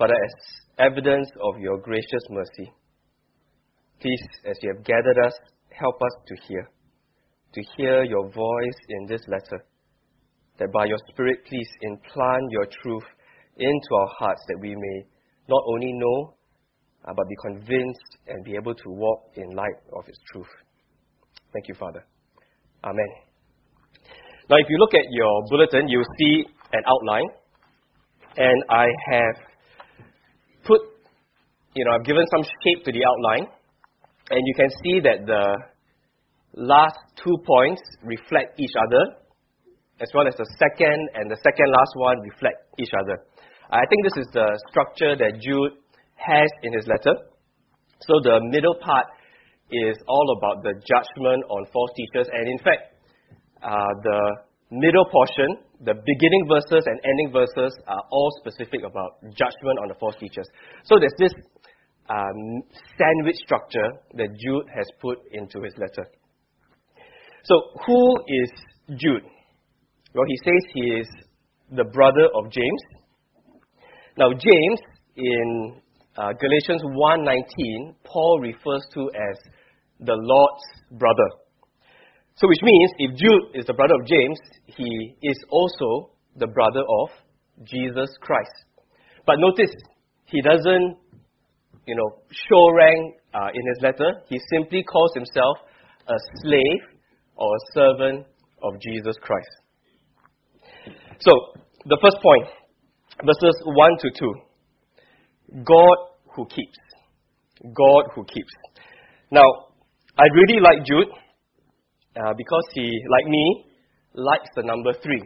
[0.00, 0.32] but as
[0.78, 2.72] evidence of your gracious mercy.
[4.00, 5.34] Please, as you have gathered us,
[5.68, 6.70] help us to hear,
[7.52, 9.62] to hear your voice in this letter,
[10.58, 13.04] that by your Spirit, please implant your truth
[13.58, 15.04] into our hearts that we may
[15.48, 16.34] not only know,
[17.04, 20.48] uh, but be convinced and be able to walk in light of its truth.
[21.52, 22.06] Thank you, Father.
[22.84, 23.10] Amen.
[24.48, 27.28] Now, if you look at your bulletin, you'll see an outline,
[28.38, 29.49] and I have
[30.64, 30.80] put,
[31.74, 33.46] you know, I've given some shape to the outline,
[34.30, 35.44] and you can see that the
[36.54, 39.16] last two points reflect each other,
[40.00, 43.22] as well as the second and the second last one reflect each other.
[43.70, 45.72] I think this is the structure that Jude
[46.16, 47.14] has in his letter.
[48.00, 49.06] So the middle part
[49.70, 52.96] is all about the judgment on false teachers, and in fact,
[53.62, 54.20] uh, the
[54.70, 59.94] middle portion, the beginning verses and ending verses, are all specific about judgment on the
[59.98, 60.46] false teachers.
[60.84, 61.32] So there's this
[62.08, 62.62] um,
[62.98, 66.08] sandwich structure that Jude has put into his letter.
[67.44, 67.54] So,
[67.86, 68.50] who is
[68.96, 69.24] Jude?
[70.14, 71.08] Well, he says he is
[71.70, 72.82] the brother of James.
[74.18, 74.80] Now, James
[75.16, 75.80] in
[76.16, 79.38] uh, Galatians 1:19, Paul refers to as
[80.00, 80.64] the Lord's
[80.98, 81.28] brother.
[82.36, 86.80] So, which means if Jude is the brother of James, he is also the brother
[87.02, 87.08] of
[87.64, 88.64] Jesus Christ.
[89.26, 89.74] But notice,
[90.26, 90.96] he doesn't,
[91.86, 94.22] you know, show rank uh, in his letter.
[94.28, 95.58] He simply calls himself
[96.08, 96.98] a slave
[97.36, 98.26] or a servant
[98.62, 99.48] of Jesus Christ.
[101.20, 101.32] So,
[101.84, 102.46] the first point,
[103.24, 104.34] verses 1 to 2.
[105.64, 105.96] God
[106.34, 106.78] who keeps.
[107.62, 108.52] God who keeps.
[109.30, 109.44] Now,
[110.18, 111.08] I really like Jude
[112.16, 113.64] uh, because he, like me,
[114.14, 115.22] likes the number 3.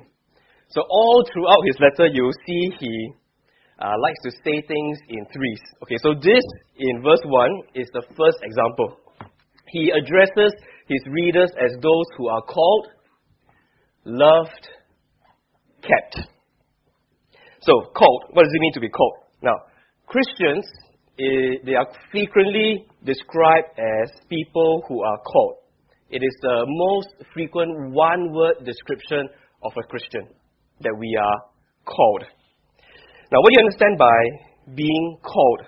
[0.68, 3.10] So, all throughout his letter, you'll see he
[3.78, 5.60] uh, likes to say things in threes.
[5.82, 6.44] Okay, so this
[6.78, 8.98] in verse 1 is the first example.
[9.68, 10.52] He addresses
[10.88, 12.88] his readers as those who are called,
[14.04, 14.68] loved,
[15.82, 16.28] kept.
[17.60, 19.14] So, called, what does it mean to be called?
[19.42, 19.54] Now,
[20.06, 20.66] Christians,
[21.18, 25.56] eh, they are frequently described as people who are called.
[26.14, 29.28] It is the most frequent one word description
[29.64, 30.28] of a Christian
[30.80, 31.38] that we are
[31.84, 32.22] called.
[33.32, 35.62] Now, what do you understand by being called?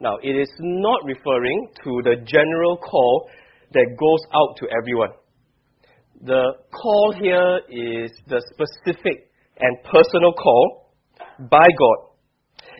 [0.00, 3.28] Now, it is not referring to the general call
[3.70, 5.10] that goes out to everyone.
[6.22, 10.96] The call here is the specific and personal call
[11.38, 11.98] by God.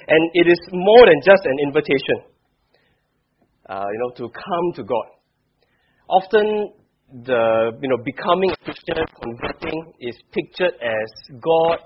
[0.09, 2.19] And it is more than just an invitation,
[3.69, 5.22] uh, you know, to come to God.
[6.09, 6.73] Often,
[7.25, 11.79] the you know becoming a Christian, converting, is pictured as God,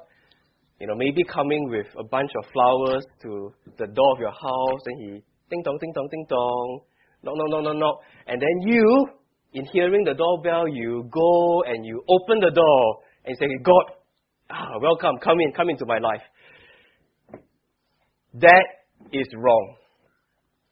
[0.81, 4.82] you know, maybe coming with a bunch of flowers to the door of your house,
[4.87, 6.81] and He ding dong, ding dong, ding dong,
[7.22, 9.09] knock, knock, knock, knock, knock, and then you,
[9.53, 13.97] in hearing the doorbell, you go and you open the door and say, God,
[14.50, 16.22] ah, welcome, come in, come into my life.
[18.34, 18.65] That
[19.12, 19.76] is wrong.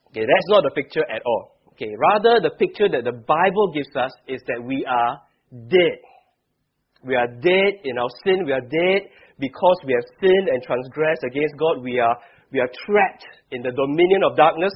[0.09, 1.54] Okay, that's not the picture at all.
[1.75, 5.19] Okay, rather the picture that the Bible gives us is that we are
[5.51, 5.99] dead.
[7.05, 8.47] We are dead in our sin.
[8.47, 11.83] We are dead because we have sinned and transgressed against God.
[11.83, 12.17] We are,
[12.53, 14.73] we are trapped in the dominion of darkness.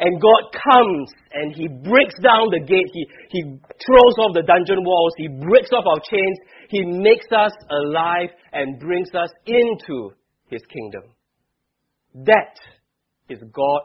[0.00, 2.88] And God comes and He breaks down the gate.
[2.92, 5.12] He, he throws off the dungeon walls.
[5.16, 6.38] He breaks off our chains.
[6.68, 10.10] He makes us alive and brings us into
[10.48, 11.12] His kingdom.
[12.24, 12.56] That
[13.28, 13.82] is God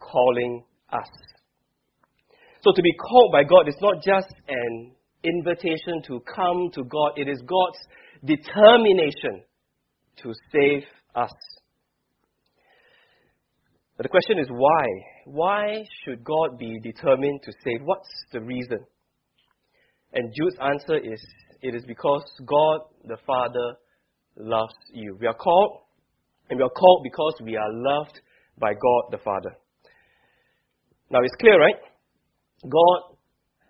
[0.00, 1.08] calling us.
[2.62, 4.92] So to be called by God is not just an
[5.24, 7.78] invitation to come to God, it is God's
[8.24, 9.42] determination
[10.22, 10.82] to save
[11.14, 11.32] us.
[13.96, 14.86] But the question is why?
[15.24, 17.80] Why should God be determined to save?
[17.84, 18.78] What's the reason?
[20.12, 21.20] And Jude's answer is
[21.62, 23.74] it is because God the Father
[24.36, 25.16] loves you.
[25.20, 25.82] We are called,
[26.48, 28.20] and we are called because we are loved
[28.58, 29.56] by God the Father.
[31.10, 31.76] Now it's clear, right?
[32.68, 33.16] God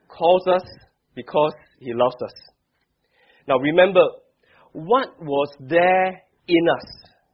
[0.08, 0.64] calls us
[1.14, 2.32] because He loves us.
[3.48, 4.04] Now remember,
[4.72, 6.86] what was there in us?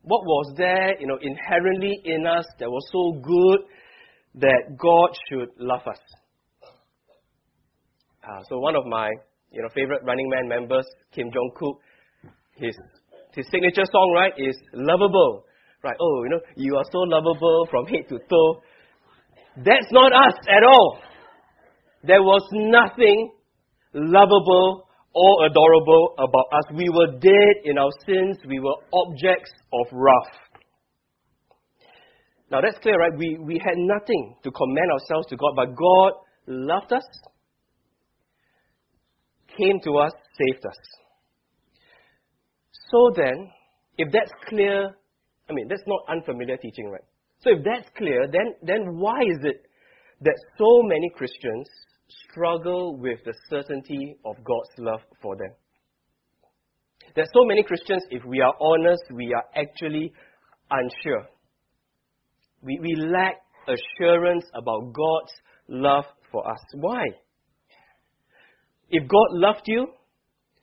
[0.02, 3.66] What was there, you know, inherently in us that was so good
[4.36, 5.98] that God should love us?
[8.22, 9.10] Uh, so one of my,
[9.50, 11.80] you know, favorite Running Man members, Kim Jong Kook,
[12.56, 12.76] his
[13.34, 15.44] his signature song, right, is "Lovable."
[15.84, 15.96] Right?
[16.00, 18.62] Oh, you know, you are so lovable from head to toe.
[19.56, 20.98] That's not us at all.
[22.06, 23.32] There was nothing
[23.92, 26.64] lovable or adorable about us.
[26.74, 28.36] We were dead in our sins.
[28.46, 30.34] We were objects of wrath.
[32.50, 33.12] Now that's clear, right?
[33.16, 36.12] We, we had nothing to commend ourselves to God, but God
[36.46, 37.02] loved us,
[39.58, 40.76] came to us, saved us.
[42.90, 43.50] So then,
[43.98, 44.94] if that's clear,
[45.48, 47.02] I mean, that's not unfamiliar teaching, right?
[47.40, 49.66] So if that's clear, then, then why is it
[50.20, 51.66] that so many Christians
[52.30, 55.50] struggle with the certainty of God's love for them?
[57.14, 60.12] There's so many Christians, if we are honest, we are actually
[60.70, 61.26] unsure.
[62.62, 63.36] We, we lack
[63.66, 65.32] assurance about God's
[65.68, 66.58] love for us.
[66.74, 67.04] Why?
[68.90, 69.88] If God loved you,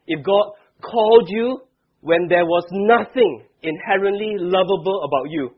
[0.07, 0.51] if God
[0.81, 1.62] called you
[2.01, 5.51] when there was nothing inherently lovable about you,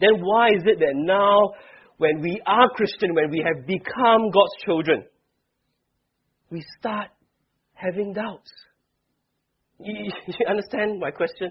[0.00, 1.52] then why is it that now,
[1.98, 5.04] when we are Christian, when we have become God's children,
[6.50, 7.08] we start
[7.74, 8.50] having doubts?
[9.78, 11.50] You, you understand my question?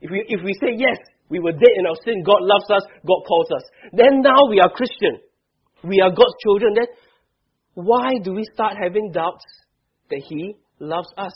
[0.00, 0.98] If we, if we say yes,
[1.28, 3.62] we were dead in our sin, God loves us, God calls us.
[3.92, 5.18] Then now we are Christian.
[5.84, 6.74] We are God's children.
[6.74, 6.86] Then
[7.74, 9.44] why do we start having doubts
[10.10, 11.32] that He loves us?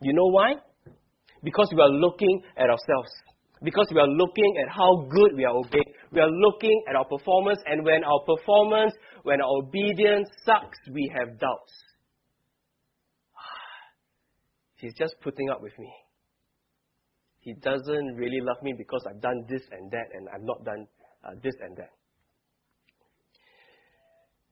[0.00, 0.54] You know why?
[1.42, 3.10] Because we are looking at ourselves.
[3.62, 5.92] Because we are looking at how good we are obeying.
[6.12, 11.10] We are looking at our performance, and when our performance, when our obedience sucks, we
[11.16, 11.72] have doubts.
[14.76, 15.92] He's just putting up with me.
[17.40, 20.86] He doesn't really love me because I've done this and that, and I've not done
[21.24, 21.90] uh, this and that.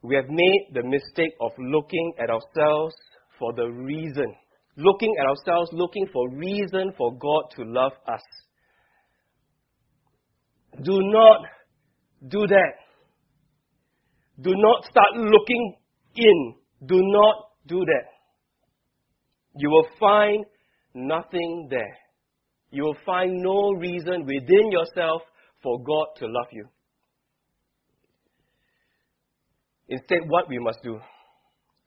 [0.03, 2.95] We have made the mistake of looking at ourselves
[3.39, 4.35] for the reason.
[4.77, 8.21] Looking at ourselves, looking for reason for God to love us.
[10.83, 11.41] Do not
[12.29, 12.73] do that.
[14.41, 15.77] Do not start looking
[16.17, 16.55] in.
[16.87, 17.37] Do not
[17.67, 18.07] do that.
[19.57, 20.45] You will find
[20.95, 21.97] nothing there.
[22.71, 25.23] You will find no reason within yourself
[25.63, 26.67] for God to love you.
[29.89, 30.99] Instead, what we must do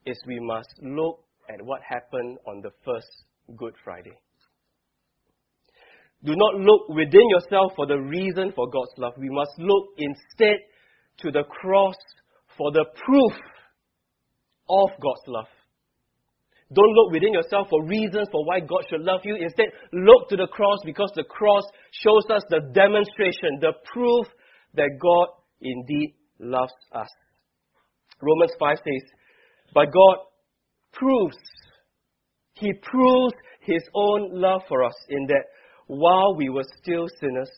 [0.06, 1.20] is we must look
[1.50, 3.08] at what happened on the first
[3.56, 4.18] Good Friday.
[6.24, 9.12] Do not look within yourself for the reason for God's love.
[9.18, 10.58] We must look instead
[11.18, 11.94] to the cross
[12.56, 13.32] for the proof
[14.68, 15.46] of God's love.
[16.72, 19.36] Don't look within yourself for reasons for why God should love you.
[19.36, 21.62] Instead, look to the cross because the cross
[21.92, 24.26] shows us the demonstration, the proof
[24.74, 25.28] that God
[25.62, 27.08] indeed loves us.
[28.20, 29.10] Romans 5 says,
[29.72, 30.18] But God
[30.92, 31.36] proves,
[32.54, 35.44] He proves His own love for us in that
[35.88, 37.50] while we were still sinners,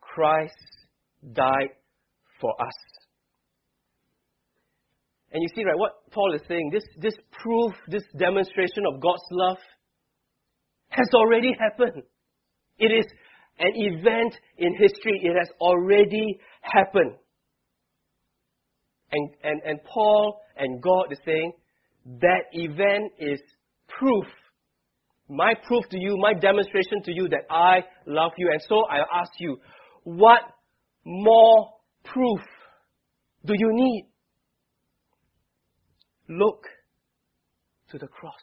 [0.00, 0.54] Christ
[1.32, 1.70] died
[2.40, 2.74] for us.
[5.32, 9.22] And you see, right, what Paul is saying, this, this proof, this demonstration of God's
[9.30, 9.56] love
[10.88, 12.02] has already happened.
[12.78, 13.06] It is
[13.58, 15.20] an event in history.
[15.22, 17.14] It has already happened.
[19.12, 21.52] And, and, and Paul and God is saying
[22.20, 23.40] that event is
[23.88, 24.26] proof.
[25.32, 28.50] My proof to you, my demonstration to you that I love you.
[28.52, 29.56] And so I ask you,
[30.04, 30.42] what
[31.06, 31.70] more
[32.04, 32.40] proof
[33.46, 34.10] do you need?
[36.28, 36.66] Look
[37.92, 38.34] to the cross.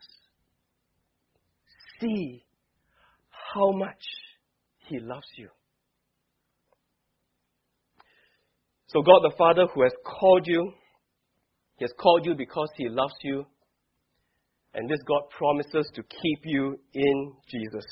[2.01, 2.43] See
[3.53, 4.01] how much
[4.87, 5.49] He loves you.
[8.87, 10.71] So, God the Father, who has called you,
[11.77, 13.45] He has called you because He loves you.
[14.73, 17.85] And this God promises to keep you in Jesus.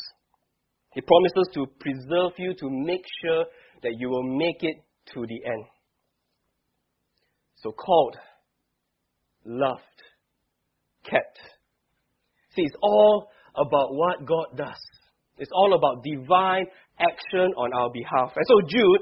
[0.94, 3.46] He promises to preserve you, to make sure
[3.84, 4.78] that you will make it
[5.14, 5.66] to the end.
[7.58, 8.18] So, called
[9.46, 9.82] loved,
[11.04, 11.40] kept.
[12.56, 14.80] See, it's all about what God does.
[15.38, 16.66] It's all about divine
[17.00, 18.34] action on our behalf.
[18.36, 19.02] And so Jude,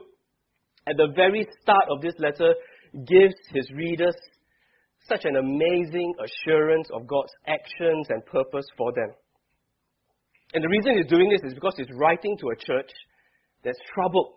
[0.87, 2.53] at the very start of this letter,
[2.93, 4.15] gives his readers
[5.07, 9.13] such an amazing assurance of God's actions and purpose for them.
[10.53, 12.91] And the reason he's doing this is because he's writing to a church
[13.63, 14.35] that's troubled,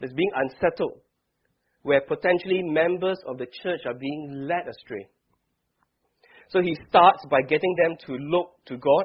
[0.00, 1.00] that's being unsettled,
[1.82, 5.08] where potentially members of the church are being led astray.
[6.50, 9.04] So he starts by getting them to look to God,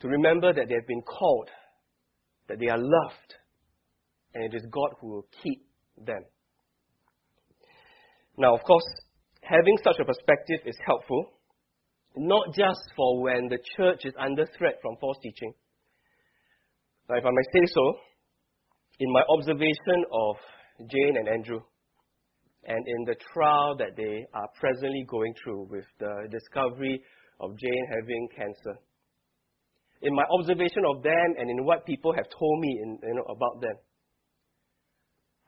[0.00, 1.48] to remember that they have been called,
[2.48, 3.34] that they are loved,
[4.34, 5.64] and it is God who will keep
[5.96, 6.24] them.
[8.36, 8.84] Now, of course,
[9.42, 11.26] having such a perspective is helpful,
[12.16, 15.52] not just for when the church is under threat from false teaching.
[17.08, 17.96] Now, if I may say so,
[19.00, 20.36] in my observation of
[20.90, 21.60] Jane and Andrew,
[22.64, 27.02] and in the trial that they are presently going through with the discovery
[27.40, 28.78] of Jane having cancer.
[30.02, 33.22] in my observation of them and in what people have told me in, you know,
[33.22, 33.74] about them,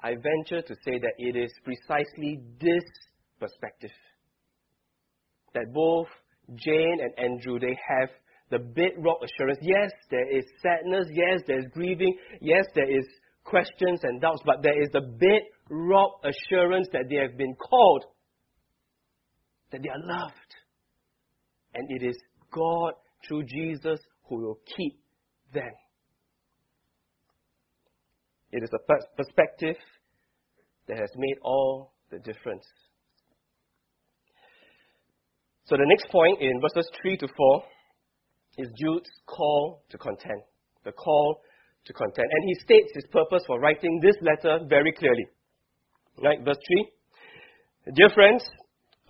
[0.04, 2.84] I venture to say that it is precisely this
[3.40, 3.90] perspective
[5.54, 6.08] that both
[6.54, 8.10] Jane and Andrew they have
[8.50, 9.58] the bedrock assurance.
[9.62, 11.06] Yes, there is sadness.
[11.10, 12.14] Yes, there is grieving.
[12.42, 13.06] Yes, there is
[13.44, 18.04] questions and doubts, but there is the bedrock assurance that they have been called,
[19.72, 20.34] that they are loved.
[21.72, 22.16] And it is
[22.52, 22.92] God
[23.26, 25.00] through Jesus who will keep
[25.54, 25.72] them.
[28.54, 28.78] It is a
[29.16, 29.74] perspective
[30.86, 32.64] that has made all the difference.
[35.64, 37.62] So the next point in verses 3 to 4
[38.58, 40.40] is Jude's call to contend.
[40.84, 41.40] The call
[41.86, 42.28] to contend.
[42.30, 45.26] And he states his purpose for writing this letter very clearly.
[46.22, 46.58] Right, verse
[47.84, 47.92] 3.
[47.96, 48.44] Dear friends,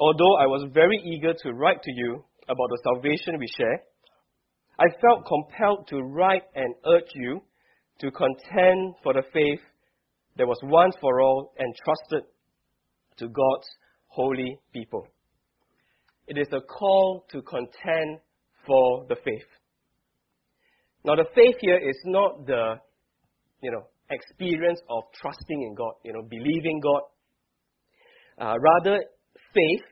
[0.01, 3.83] although I was very eager to write to you about the salvation we share,
[4.79, 7.43] I felt compelled to write and urge you
[8.01, 9.61] to contend for the faith
[10.37, 12.29] that was once for all entrusted
[13.19, 13.67] to God's
[14.09, 15.07] holy people.
[16.27, 18.19] It is a call to contend
[18.67, 19.47] for the faith.
[21.05, 22.77] Now, the faith here is not the,
[23.63, 27.03] you know, experience of trusting in God, you know, believing God.
[28.39, 29.05] Uh, rather,
[29.53, 29.85] faith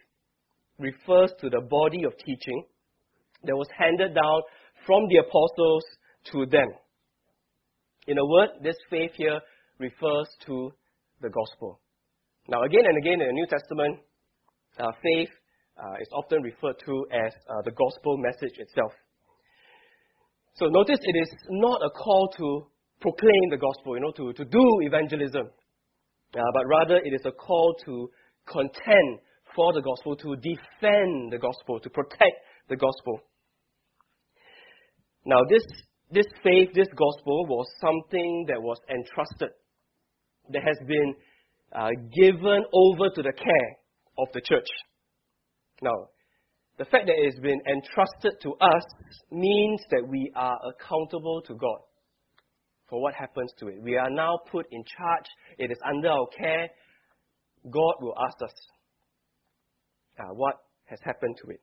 [0.78, 2.64] refers to the body of teaching
[3.44, 4.42] that was handed down
[4.86, 5.84] from the apostles
[6.32, 6.68] to them.
[8.06, 9.40] In a word, this faith here
[9.78, 10.72] refers to
[11.20, 11.80] the gospel.
[12.48, 14.00] Now, again and again in the New Testament,
[14.78, 15.30] uh, faith
[15.78, 18.92] uh, is often referred to as uh, the gospel message itself.
[20.54, 22.66] So notice it is not a call to
[23.00, 27.32] proclaim the gospel, you know, to, to do evangelism, uh, but rather it is a
[27.32, 28.10] call to
[28.46, 29.18] contend
[29.54, 32.36] for the gospel, to defend the gospel, to protect
[32.68, 33.20] the gospel.
[35.24, 35.62] Now, this,
[36.12, 39.50] this faith, this gospel was something that was entrusted,
[40.50, 41.14] that has been
[41.72, 43.76] uh, given over to the care
[44.18, 44.68] of the church.
[45.80, 46.08] Now,
[46.78, 48.84] the fact that it has been entrusted to us
[49.30, 51.78] means that we are accountable to God
[52.88, 53.82] for what happens to it.
[53.82, 55.24] We are now put in charge,
[55.58, 56.68] it is under our care.
[57.70, 58.54] God will ask us
[60.18, 61.60] uh, what has happened to it.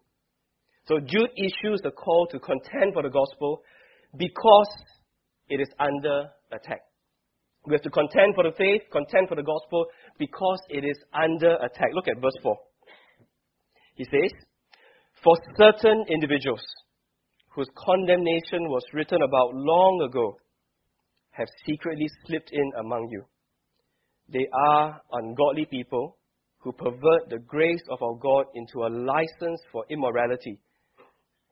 [0.87, 3.61] So Jude issues the call to contend for the gospel
[4.17, 4.69] because
[5.49, 6.81] it is under attack.
[7.65, 9.85] We have to contend for the faith, contend for the gospel
[10.17, 11.89] because it is under attack.
[11.93, 12.57] Look at verse 4.
[13.95, 14.31] He says,
[15.23, 16.63] For certain individuals
[17.53, 20.37] whose condemnation was written about long ago
[21.31, 23.25] have secretly slipped in among you.
[24.31, 26.17] They are ungodly people
[26.59, 30.59] who pervert the grace of our God into a license for immorality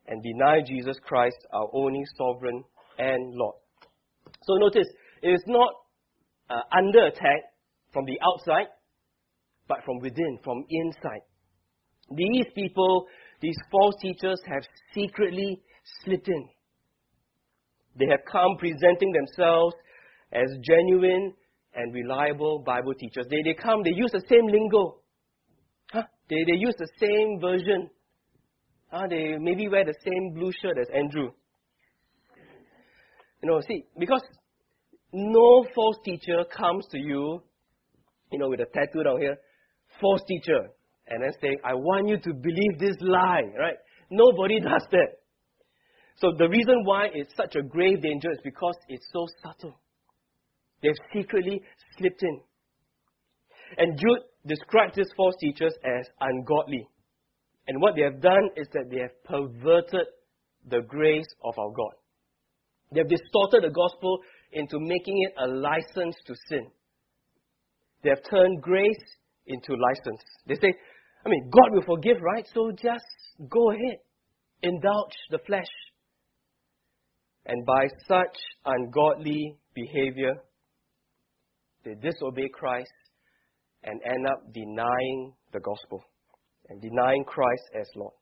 [0.08, 2.64] and deny Jesus Christ, our only sovereign
[2.98, 3.56] and Lord.
[4.42, 4.88] So notice,
[5.22, 5.70] it is not
[6.50, 7.42] uh, under attack
[7.92, 8.68] from the outside,
[9.68, 11.20] but from within, from inside.
[12.10, 13.06] These people,
[13.40, 14.62] these false teachers, have
[14.94, 15.60] secretly
[16.04, 16.48] slipped in.
[17.98, 19.74] They have come presenting themselves
[20.32, 21.34] as genuine
[21.74, 23.26] and reliable Bible teachers.
[23.30, 25.00] They, they come, they use the same lingo.
[25.92, 26.02] Huh?
[26.30, 27.90] They, they use the same version.
[28.90, 29.06] Huh?
[29.08, 31.30] They maybe wear the same blue shirt as Andrew.
[33.42, 34.22] You know, see, because
[35.12, 37.42] no false teacher comes to you,
[38.32, 39.36] you know, with a tattoo down here,
[40.00, 40.70] false teacher,
[41.08, 43.76] and then saying, I want you to believe this lie, right?
[44.10, 45.08] Nobody does that.
[46.16, 49.78] So the reason why it's such a grave danger is because it's so subtle.
[50.82, 51.62] They've secretly
[51.96, 52.40] slipped in.
[53.76, 56.88] And Jude describes these false teachers as ungodly.
[57.68, 60.06] And what they have done is that they have perverted
[60.68, 61.92] the grace of our God.
[62.92, 64.20] They have distorted the gospel
[64.52, 66.66] into making it a license to sin.
[68.02, 69.04] They have turned grace
[69.46, 70.22] into license.
[70.46, 70.72] They say,
[71.26, 72.48] I mean, God will forgive, right?
[72.54, 73.04] So just
[73.50, 73.98] go ahead,
[74.62, 75.68] indulge the flesh.
[77.44, 80.34] And by such ungodly behavior,
[81.84, 82.92] they disobey Christ
[83.84, 86.02] and end up denying the gospel
[86.68, 88.14] and denying Christ as Lord.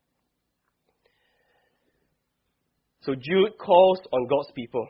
[3.02, 4.88] So Jude calls on God's people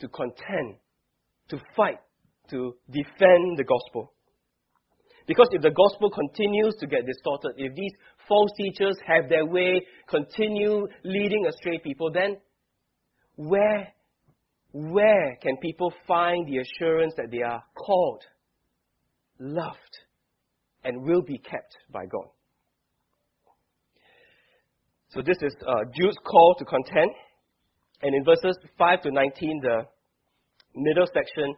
[0.00, 0.76] to contend,
[1.50, 1.98] to fight,
[2.50, 4.12] to defend the gospel.
[5.26, 7.92] Because if the gospel continues to get distorted, if these
[8.28, 12.36] false teachers have their way, continue leading astray people, then
[13.36, 13.88] where,
[14.72, 18.22] where can people find the assurance that they are called,
[19.38, 19.98] loved,
[20.84, 22.26] and will be kept by God?
[25.10, 27.10] So this is uh, Jude's call to contend.
[28.02, 29.82] And in verses 5 to 19, the
[30.74, 31.54] middle section,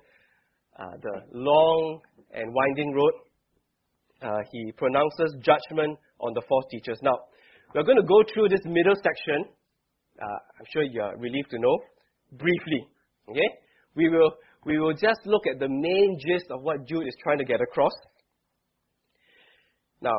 [0.78, 2.00] uh, the long
[2.32, 3.12] and winding road,
[4.22, 6.98] uh, he pronounces judgment on the false teachers.
[7.02, 7.18] Now,
[7.74, 9.44] we're going to go through this middle section.
[10.20, 11.78] Uh, I'm sure you're relieved to know
[12.32, 12.86] briefly.
[13.28, 13.48] Okay,
[13.94, 14.32] we will
[14.64, 17.60] we will just look at the main gist of what Jude is trying to get
[17.60, 17.92] across.
[20.00, 20.16] Now,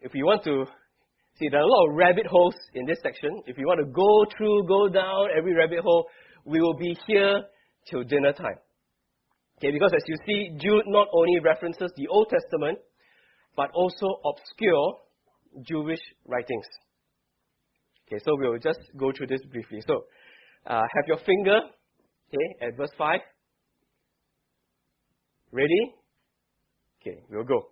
[0.00, 0.64] if you want to
[1.38, 3.42] see, there are a lot of rabbit holes in this section.
[3.46, 6.06] If you want to go through, go down every rabbit hole,
[6.44, 7.42] we will be here
[7.88, 8.58] till dinner time.
[9.58, 12.78] Okay, because as you see, Jude not only references the Old Testament,
[13.56, 14.96] but also obscure
[15.62, 16.66] Jewish writings.
[18.08, 19.80] Okay, so we'll just go through this briefly.
[19.86, 20.04] So,
[20.66, 21.60] uh, have your finger,
[22.28, 23.20] okay, at verse 5.
[25.52, 25.94] Ready?
[27.00, 27.71] Okay, we'll go.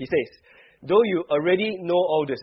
[0.00, 0.38] He says,
[0.82, 2.40] Though you already know all this,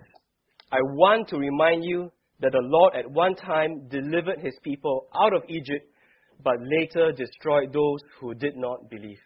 [0.71, 5.33] I want to remind you that the Lord at one time delivered his people out
[5.33, 5.83] of Egypt,
[6.43, 9.17] but later destroyed those who did not believe.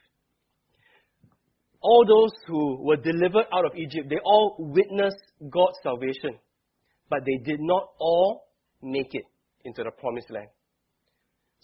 [1.82, 6.40] All those who were delivered out of Egypt, they all witnessed God's salvation,
[7.10, 8.46] but they did not all
[8.82, 9.26] make it
[9.66, 10.48] into the promised land.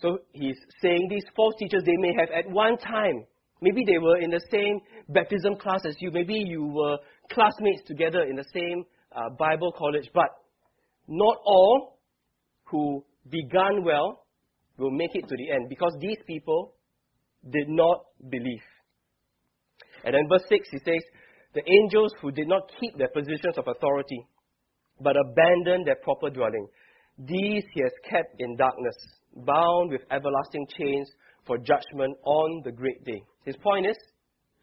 [0.01, 3.23] So he's saying these false teachers, they may have at one time
[3.61, 6.11] Maybe they were in the same baptism class as you.
[6.11, 6.97] Maybe you were
[7.31, 8.85] classmates together in the same
[9.15, 10.09] uh, Bible college.
[10.13, 10.29] But
[11.07, 11.99] not all
[12.65, 14.25] who began well
[14.77, 16.73] will make it to the end because these people
[17.49, 18.61] did not believe.
[20.03, 21.03] And then verse 6, he says,
[21.53, 24.27] The angels who did not keep their positions of authority,
[25.01, 26.67] but abandoned their proper dwelling,
[27.17, 28.95] these he has kept in darkness,
[29.35, 31.09] bound with everlasting chains
[31.47, 33.23] for judgment on the great day.
[33.45, 33.97] His point is,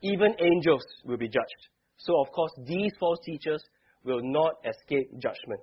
[0.03, 1.69] even angels will be judged.
[1.97, 3.63] So, of course, these false teachers
[4.05, 5.61] will not escape judgment.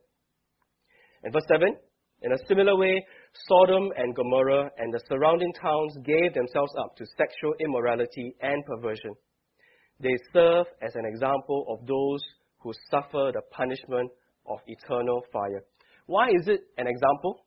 [1.23, 1.75] And verse 7
[2.23, 3.05] In a similar way,
[3.47, 9.13] Sodom and Gomorrah and the surrounding towns gave themselves up to sexual immorality and perversion.
[9.99, 12.21] They serve as an example of those
[12.59, 14.11] who suffer the punishment
[14.47, 15.63] of eternal fire.
[16.07, 17.45] Why is it an example?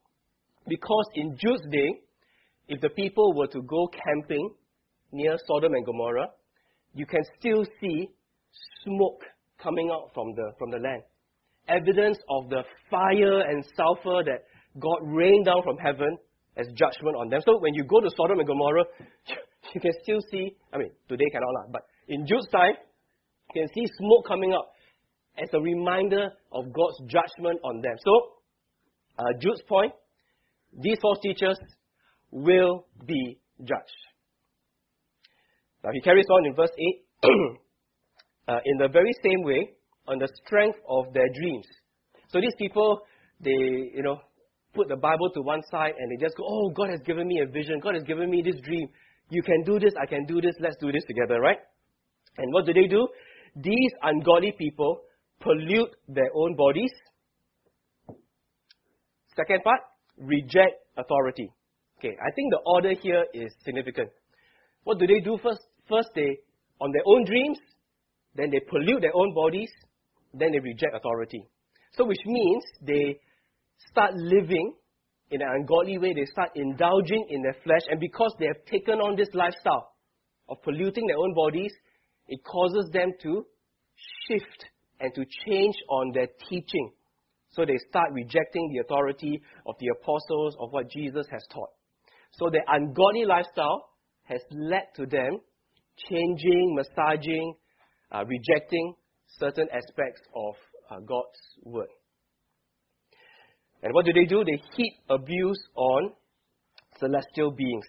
[0.69, 1.91] Because in Jude's day,
[2.69, 4.51] if the people were to go camping
[5.13, 6.29] near Sodom and Gomorrah,
[6.95, 8.09] you can still see
[8.85, 9.23] smoke
[9.63, 11.03] coming out from the, from the land.
[11.69, 14.45] Evidence of the fire and sulfur that
[14.79, 16.19] God rained down from heaven
[16.57, 17.41] as judgment on them.
[17.45, 18.85] So when you go to Sodom and Gomorrah,
[19.75, 22.75] you can still see, I mean, today cannot, lah, but in Jude's time,
[23.55, 24.73] you can see smoke coming up
[25.43, 27.97] as a reminder of God's judgment on them.
[28.05, 28.13] So,
[29.19, 29.93] uh, Jude's point,
[30.81, 31.57] these false teachers
[32.35, 34.03] will be judged.
[35.83, 37.31] Now he carries on in verse 8.
[38.49, 39.71] uh, in the very same way,
[40.07, 41.65] on the strength of their dreams.
[42.29, 43.01] So these people,
[43.41, 43.51] they,
[43.95, 44.19] you know,
[44.75, 47.41] put the Bible to one side and they just go, oh, God has given me
[47.41, 47.81] a vision.
[47.81, 48.89] God has given me this dream.
[49.31, 49.95] You can do this.
[50.01, 50.55] I can do this.
[50.61, 51.59] Let's do this together, right?
[52.37, 53.07] And what do they do?
[53.57, 55.01] These ungodly people
[55.41, 56.91] pollute their own bodies.
[59.37, 59.81] Second part,
[60.19, 61.51] reject authority.
[62.05, 64.11] Okay, I think the order here is significant.
[64.83, 65.61] What do they do first?
[65.89, 66.39] First, they,
[66.79, 67.59] on their own dreams,
[68.35, 69.71] then they pollute their own bodies,
[70.35, 71.47] then they reject authority.
[71.93, 73.21] So, which means they
[73.91, 74.75] start living
[75.31, 79.01] in an ungodly way, they start indulging in their flesh, and because they have taken
[79.01, 79.95] on this lifestyle
[80.51, 81.73] of polluting their own bodies,
[82.29, 83.47] it causes them to
[84.29, 84.67] shift
[85.01, 86.93] and to change on their teaching.
[87.53, 91.71] So they start rejecting the authority of the apostles of what Jesus has taught.
[92.39, 93.89] So their ungodly lifestyle
[94.25, 95.41] has led to them
[96.11, 97.55] changing, massaging,
[98.11, 98.95] uh, rejecting
[99.39, 100.55] certain aspects of
[100.91, 101.89] uh, God's word.
[103.83, 104.45] And what do they do?
[104.45, 106.13] They heap abuse on
[106.99, 107.87] celestial beings,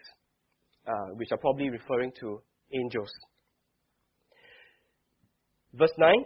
[0.87, 2.41] uh, which are probably referring to
[2.73, 3.09] angels.
[5.73, 6.25] Verse 9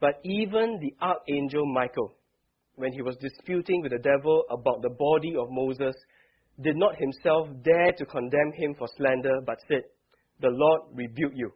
[0.00, 2.14] But even the archangel Michael,
[2.74, 5.94] when he was disputing with the devil about the body of Moses,
[6.60, 9.82] did not himself dare to condemn him for slander, but said,
[10.40, 11.52] the Lord rebuke you.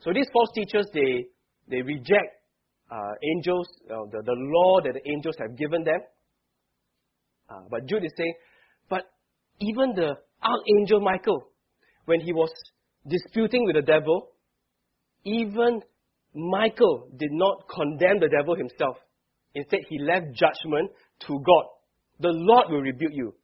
[0.00, 1.26] So these false teachers, they,
[1.68, 2.36] they reject
[2.90, 6.00] uh, angels, uh, the, the law that the angels have given them.
[7.48, 8.34] Uh, but Jude is saying,
[8.90, 9.02] but
[9.60, 11.48] even the archangel Michael,
[12.04, 12.50] when he was
[13.08, 14.28] disputing with the devil,
[15.24, 15.80] even
[16.34, 18.96] Michael did not condemn the devil himself.
[19.54, 20.90] Instead, he left judgment
[21.26, 21.64] to God.
[22.20, 23.34] The Lord will rebuke you.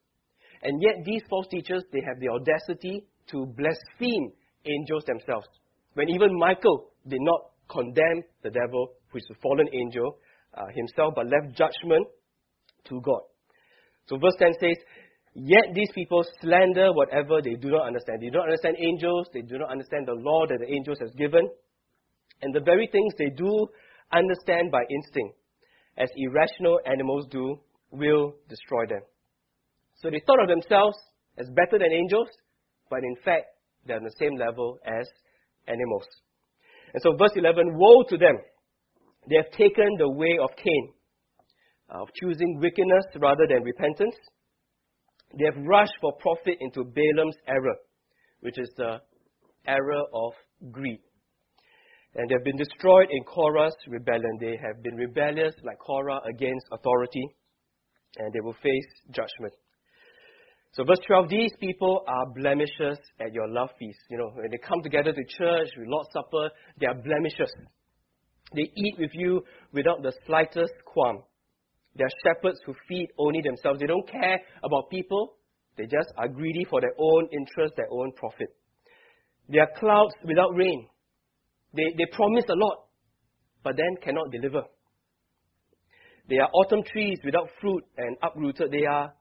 [0.62, 4.33] And yet, these false teachers, they have the audacity to blaspheme
[4.64, 5.46] angels themselves.
[5.94, 10.18] When even Michael did not condemn the devil, who is a fallen angel,
[10.55, 12.07] uh, himself, but left judgment
[12.88, 13.20] to God.
[14.07, 14.77] So verse 10 says,
[15.35, 18.20] Yet these people slander whatever they do not understand.
[18.20, 21.11] They do not understand angels, they do not understand the law that the angels has
[21.16, 21.48] given.
[22.42, 23.66] And the very things they do
[24.12, 25.37] understand by instinct,
[25.96, 27.59] as irrational animals do,
[27.90, 29.01] will destroy them.
[30.02, 30.96] So they thought of themselves
[31.38, 32.28] as better than angels,
[32.90, 33.46] but in fact,
[33.86, 35.06] they're on the same level as
[35.66, 36.04] animals.
[36.92, 38.36] And so, verse 11 Woe to them!
[39.28, 40.92] They have taken the way of Cain,
[41.88, 44.16] of choosing wickedness rather than repentance.
[45.38, 47.76] They have rushed for profit into Balaam's error,
[48.40, 49.00] which is the
[49.66, 50.32] error of
[50.72, 51.00] greed.
[52.14, 54.36] And they have been destroyed in Korah's rebellion.
[54.40, 57.24] They have been rebellious like Korah against authority,
[58.18, 59.54] and they will face judgment.
[60.74, 63.98] So, verse 12, these people are blemishes at your love feast.
[64.11, 66.48] You know, when they come together to church, with Lord's Supper,
[66.80, 67.52] they are blemishes.
[68.54, 69.42] They eat with you
[69.74, 71.22] without the slightest qualm.
[71.94, 73.80] They are shepherds who feed only themselves.
[73.80, 75.35] They don't care about people.
[75.76, 78.48] They just are greedy for their own interest, their own profit.
[79.50, 80.87] They are clouds without rain.
[81.74, 82.85] They, they promise a lot,
[83.62, 84.62] but then cannot deliver.
[86.28, 88.70] They are autumn trees without fruit and uprooted.
[88.70, 89.12] They are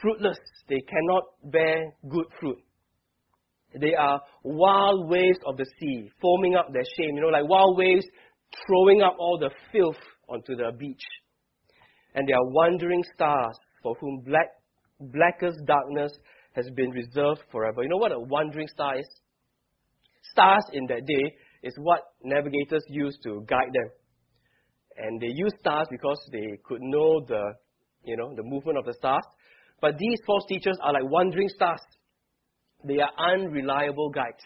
[0.00, 0.38] fruitless.
[0.68, 2.58] They cannot bear good fruit.
[3.80, 7.16] They are wild waves of the sea, foaming up their shame.
[7.16, 8.06] You know, like wild waves
[8.66, 9.96] throwing up all the filth
[10.28, 11.02] onto the beach.
[12.14, 14.48] And they are wandering stars for whom black,
[15.00, 16.12] blackest darkness
[16.54, 17.82] has been reserved forever.
[17.82, 19.08] You know what a wandering star is?
[20.30, 23.90] Stars in that day is what navigators used to guide them.
[24.96, 27.42] And they used stars because they could know the,
[28.04, 29.24] you know, the movement of the stars.
[29.80, 31.80] But these false teachers are like wandering stars.
[32.86, 34.44] They are unreliable guides.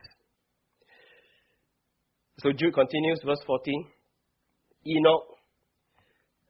[2.40, 3.86] So Jude continues, verse 14.
[4.86, 5.22] Enoch,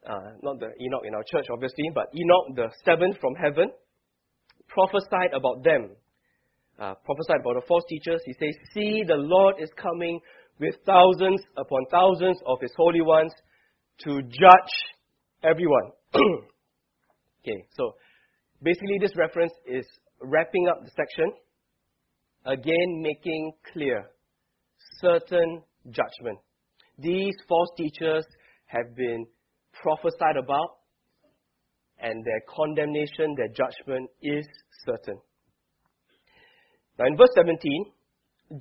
[0.06, 3.70] uh, not the Enoch in our church, obviously, but Enoch, the seventh from heaven,
[4.68, 5.96] prophesied about them.
[6.78, 8.20] Uh, prophesied about the false teachers.
[8.24, 10.20] He says, See, the Lord is coming
[10.60, 13.32] with thousands upon thousands of his holy ones
[14.04, 14.74] to judge
[15.42, 15.90] everyone.
[16.14, 17.94] okay, so
[18.62, 19.86] basically, this reference is
[20.20, 21.32] wrapping up the section,
[22.44, 24.06] again making clear
[25.00, 26.38] certain judgment.
[26.98, 28.24] These false teachers
[28.66, 29.26] have been
[29.72, 30.78] prophesied about,
[32.00, 34.46] and their condemnation, their judgment is
[34.84, 35.18] certain.
[36.98, 37.84] Now, in verse 17,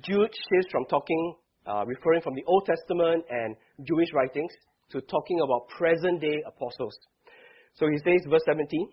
[0.00, 1.34] Jude shifts from talking,
[1.66, 3.56] uh, referring from the Old Testament and
[3.86, 4.52] Jewish writings,
[4.90, 6.96] to talking about present day apostles.
[7.74, 8.88] So he says, verse 17,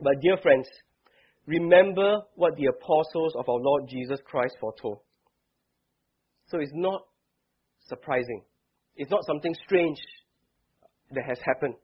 [0.00, 0.66] But dear friends,
[1.46, 4.98] remember what the apostles of our Lord Jesus Christ foretold.
[6.48, 7.02] So it's not
[7.88, 8.42] surprising.
[8.96, 9.98] It's not something strange
[11.12, 11.74] that has happened.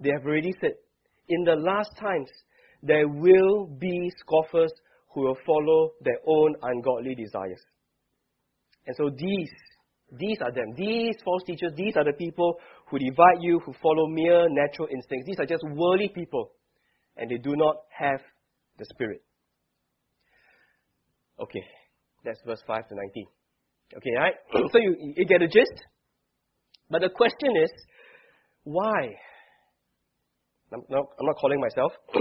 [0.00, 0.72] They have already said,
[1.28, 2.30] in the last times,
[2.82, 4.72] there will be scoffers
[5.12, 7.60] who will follow their own ungodly desires.
[8.86, 9.50] And so these,
[10.12, 10.74] these are them.
[10.76, 15.26] These false teachers, these are the people who divide you, who follow mere natural instincts.
[15.26, 16.52] These are just worldly people,
[17.18, 18.20] and they do not have
[18.78, 19.22] the Spirit.
[21.40, 21.62] Okay,
[22.24, 23.26] that's verse 5 to 19.
[23.96, 24.34] Okay, right?
[24.72, 25.84] so you, you get the gist?
[26.90, 27.70] But the question is,
[28.64, 29.14] why?
[30.72, 31.92] I'm not, I'm not calling myself.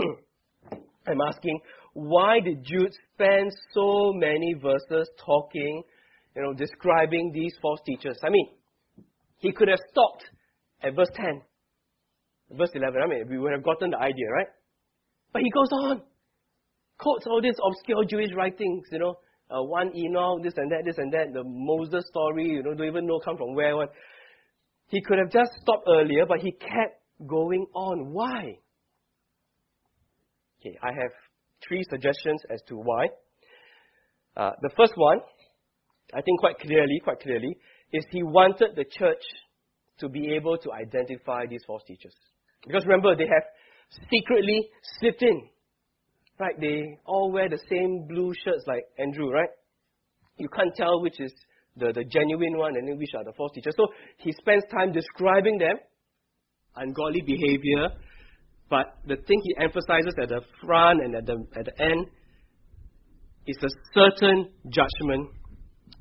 [1.07, 1.60] I'm asking,
[1.93, 5.83] why did Jude spend so many verses talking,
[6.36, 8.17] you know, describing these false teachers?
[8.23, 8.49] I mean,
[9.39, 10.25] he could have stopped
[10.83, 11.41] at verse 10,
[12.51, 13.01] verse 11.
[13.01, 14.47] I mean, we would have gotten the idea, right?
[15.34, 16.02] But he goes on,
[16.98, 19.16] quotes all these obscure Jewish writings, you know,
[19.50, 22.88] uh, one Enoch, this and that, this and that, the Moses story, you know, don't
[22.88, 23.76] even know come from where.
[23.76, 23.88] One.
[24.90, 28.12] He could have just stopped earlier, but he kept going on.
[28.12, 28.58] Why?
[30.60, 31.12] Okay, I have
[31.68, 33.08] three suggestions as to why.
[34.36, 35.20] Uh, the first one,
[36.13, 37.58] I think quite clearly, quite clearly,
[37.92, 39.24] is he wanted the church
[40.00, 42.13] to be able to identify these false teachers.
[42.66, 43.44] Because remember, they have
[44.10, 44.69] secretly
[45.00, 45.50] slipped in
[46.39, 46.60] Right?
[46.60, 49.50] They all wear the same blue shirts like Andrew, right?
[50.38, 51.34] You can't tell which is
[51.76, 53.73] the, the genuine one and which are the false teachers.
[53.76, 55.78] So he spends time describing them,
[56.76, 57.89] ungodly behavior,
[58.69, 62.06] but the thing he emphasizes at the front and at the, at the end
[63.47, 65.30] is a certain judgment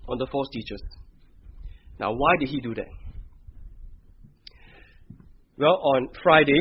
[0.09, 0.83] on the false teachers.
[1.99, 2.88] Now, why did he do that?
[5.57, 6.61] Well, on Friday,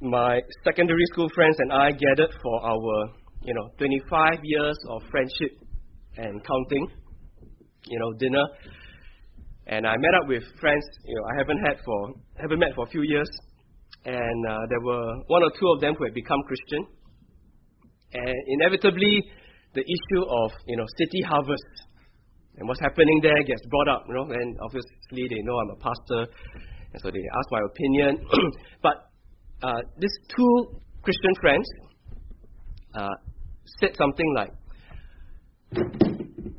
[0.00, 3.10] my secondary school friends and I gathered for our,
[3.42, 5.52] you know, 25 years of friendship
[6.16, 6.88] and counting,
[7.86, 8.44] you know, dinner.
[9.66, 12.84] And I met up with friends, you know, I haven't had for haven't met for
[12.84, 13.28] a few years,
[14.04, 16.86] and uh, there were one or two of them who had become Christian,
[18.12, 19.24] And inevitably,
[19.74, 21.74] the issue of you know city harvest
[22.58, 24.04] and what's happening there gets brought up.
[24.08, 26.30] You know, and obviously they know I'm a pastor,
[26.92, 28.24] and so they ask my opinion.
[28.82, 29.05] but
[29.62, 31.68] uh, these two Christian friends
[32.94, 33.08] uh,
[33.80, 34.52] said something like,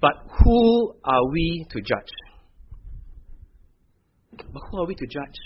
[0.02, 2.14] "But who are we to judge?"
[4.54, 5.40] But who are we to judge?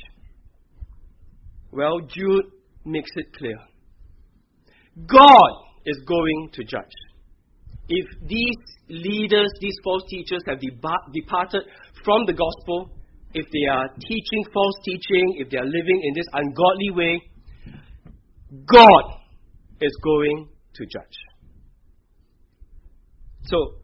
[1.71, 2.45] Well, Jude
[2.85, 3.57] makes it clear.
[5.07, 5.51] God
[5.85, 6.95] is going to judge.
[7.87, 8.57] If these
[8.89, 11.63] leaders, these false teachers have departed
[12.03, 12.91] from the gospel,
[13.33, 17.21] if they are teaching false teaching, if they are living in this ungodly way,
[18.51, 19.03] God
[19.79, 21.17] is going to judge.
[23.43, 23.75] So,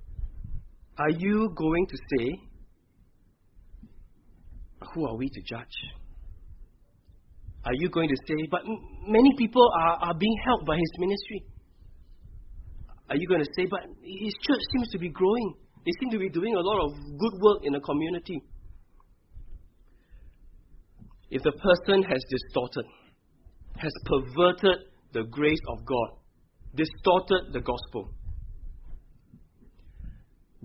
[0.97, 2.39] are you going to say,
[4.93, 5.77] Who are we to judge?
[7.65, 8.61] Are you going to say, But
[9.07, 11.45] many people are, are being helped by his ministry?
[13.09, 15.55] Are you going to say, But his church seems to be growing?
[15.85, 18.41] They seem to be doing a lot of good work in the community.
[21.29, 22.85] If the person has distorted,
[23.77, 26.09] has perverted the grace of God,
[26.75, 28.11] distorted the gospel,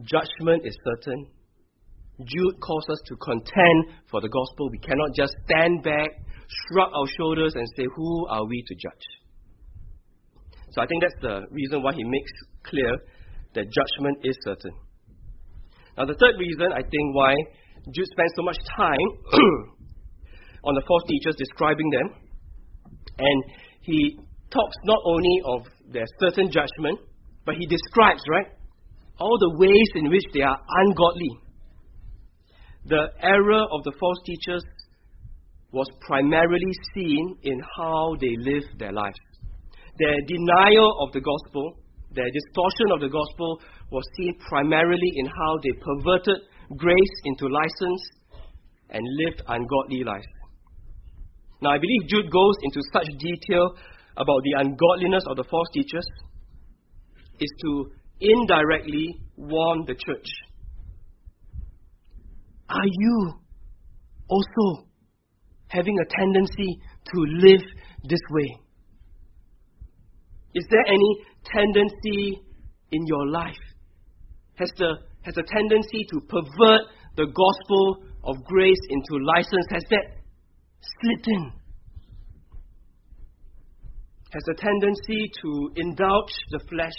[0.01, 1.27] judgment is certain.
[2.25, 4.71] Jude calls us to contend for the gospel.
[4.71, 6.11] We cannot just stand back,
[6.69, 9.07] shrug our shoulders, and say, Who are we to judge?
[10.71, 12.33] So I think that's the reason why he makes
[12.65, 12.97] clear
[13.55, 14.73] that judgment is certain.
[15.97, 17.35] Now, the third reason, I think, why
[17.93, 19.09] Jude spends so much time
[20.65, 22.22] on the false teachers describing them,
[23.19, 23.45] and
[23.83, 24.19] he
[24.51, 26.99] talks not only of their certain judgment,
[27.45, 28.47] but he describes, right,
[29.19, 31.39] all the ways in which they are ungodly.
[32.87, 34.63] The error of the false teachers
[35.73, 39.19] was primarily seen in how they live their lives.
[39.99, 41.79] Their denial of the gospel,
[42.13, 46.43] their distortion of the gospel, was seen primarily in how they perverted
[46.77, 48.03] grace into license
[48.91, 50.27] and lived ungodly lives.
[51.63, 53.77] Now, I believe Jude goes into such detail
[54.17, 56.05] about the ungodliness of the false teachers
[57.39, 60.27] is to indirectly warn the church.
[62.69, 63.35] Are you
[64.29, 64.87] also
[65.69, 66.81] having a tendency
[67.15, 67.63] to live
[68.09, 68.59] this way?
[70.55, 72.43] Is there any tendency
[72.91, 73.63] in your life?
[74.57, 76.83] Has the has a tendency to pervert
[77.17, 79.67] the gospel of grace into license?
[79.71, 80.22] Has that
[81.27, 81.53] in?
[84.33, 86.97] Has a tendency to indulge the flesh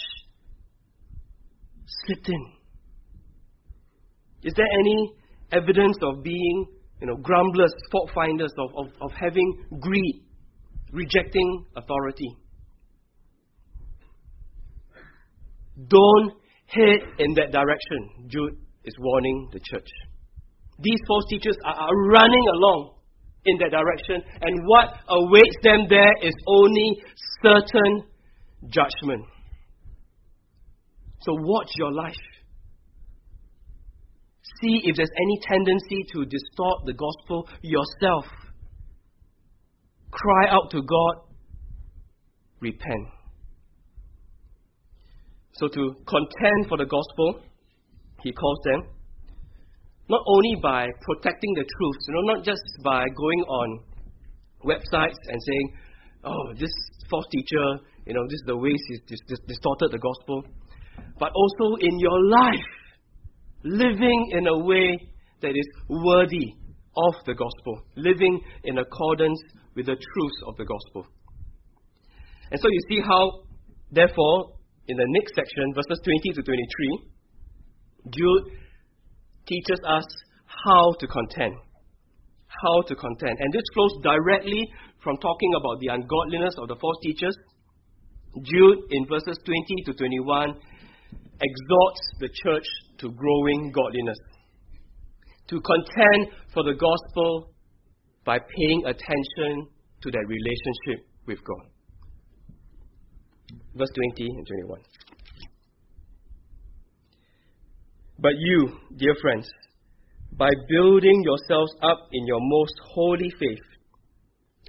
[2.28, 2.52] in?
[4.44, 5.12] Is there any
[5.52, 6.66] evidence of being,
[7.00, 10.22] you know, grumblers, fault finders, of, of, of having greed,
[10.92, 12.36] rejecting authority?
[15.88, 16.32] Don't
[16.66, 19.88] head in that direction, Jude is warning the church.
[20.78, 22.94] These false teachers are, are running along
[23.46, 27.02] in that direction, and what awaits them there is only
[27.42, 28.04] certain
[28.68, 29.24] judgment.
[31.20, 32.14] So watch your life.
[34.60, 38.26] See if there's any tendency to distort the gospel yourself.
[40.10, 41.14] Cry out to God,
[42.60, 43.08] repent.
[45.54, 47.40] So, to contend for the gospel,
[48.22, 48.93] he calls them
[50.08, 53.80] not only by protecting the truth, you know, not just by going on
[54.64, 55.72] websites and saying,
[56.24, 56.70] oh, this
[57.10, 59.00] false teacher, you know, this is the ways he's
[59.46, 60.44] distorted the gospel,
[61.18, 62.66] but also in your life,
[63.64, 64.98] living in a way
[65.40, 66.52] that is worthy
[66.96, 69.40] of the gospel, living in accordance
[69.74, 71.06] with the truths of the gospel.
[72.50, 73.40] And so you see how,
[73.90, 74.52] therefore,
[74.86, 77.08] in the next section, verses 20 to 23,
[78.10, 78.63] Jude
[79.46, 80.04] teaches us
[80.46, 81.54] how to contend.
[82.46, 83.36] How to contend.
[83.38, 84.68] And this flows directly
[85.02, 87.36] from talking about the ungodliness of the false teachers.
[88.42, 92.64] Jude, in verses 20 to 21, exhorts the church
[92.98, 94.18] to growing godliness,
[95.48, 97.50] to contend for the gospel
[98.24, 99.68] by paying attention
[100.02, 101.74] to that relationship with God
[103.74, 104.80] verse 20 and 21.
[108.18, 109.48] But you, dear friends,
[110.32, 113.62] by building yourselves up in your most holy faith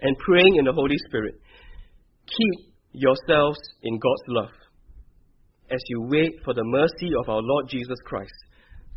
[0.02, 1.36] and praying in the Holy Spirit,
[2.28, 4.56] keep yourselves in God's love
[5.72, 8.34] as you wait for the mercy of our Lord Jesus Christ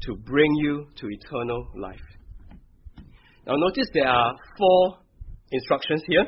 [0.03, 1.97] to bring you to eternal life.
[3.47, 4.99] Now, notice there are four
[5.51, 6.27] instructions here